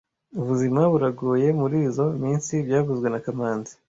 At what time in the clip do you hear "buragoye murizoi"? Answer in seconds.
0.91-2.15